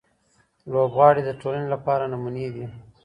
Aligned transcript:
لوبغاړي 0.71 1.21
د 1.25 1.31
ټولنې 1.41 1.67
لپاره 1.75 2.09
نمونې 2.11 2.47
دي. 2.55 2.65